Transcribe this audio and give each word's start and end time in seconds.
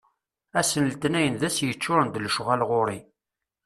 Ass 0.59 0.71
n 0.77 0.81
letnayen 0.91 1.35
d 1.41 1.43
ass 1.47 1.57
yeččuṛen 1.65 2.09
d 2.11 2.15
lecɣal 2.19 2.61
ɣur-i. 2.69 2.99